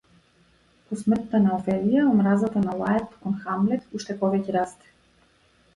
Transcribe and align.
По 0.87 0.97
смртта 1.01 1.41
на 1.43 1.51
Офелија 1.57 2.07
омразата 2.13 2.65
на 2.65 2.75
Лаерт 2.81 3.15
кон 3.27 3.39
Хамлет 3.45 3.89
уште 3.99 4.19
повеќе 4.25 4.59
расте. 4.61 4.93